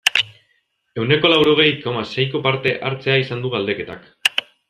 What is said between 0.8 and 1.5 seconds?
Ehuneko